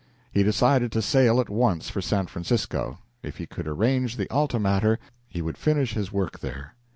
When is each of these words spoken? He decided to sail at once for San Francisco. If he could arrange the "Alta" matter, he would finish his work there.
He 0.31 0.41
decided 0.41 0.91
to 0.93 1.01
sail 1.03 1.39
at 1.39 1.47
once 1.47 1.91
for 1.91 2.01
San 2.01 2.25
Francisco. 2.25 2.97
If 3.21 3.37
he 3.37 3.45
could 3.45 3.67
arrange 3.67 4.17
the 4.17 4.27
"Alta" 4.31 4.57
matter, 4.57 4.97
he 5.27 5.43
would 5.43 5.59
finish 5.59 5.93
his 5.93 6.11
work 6.11 6.39
there. 6.39 6.73